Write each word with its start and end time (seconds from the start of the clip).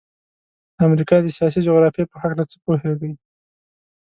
د 0.75 0.77
امریکا 0.87 1.15
د 1.21 1.27
سیاسي 1.37 1.59
جغرافیې 1.67 2.05
په 2.11 2.15
هلکه 2.23 2.43
څه 2.51 2.55
پوهیږئ؟ 2.63 3.11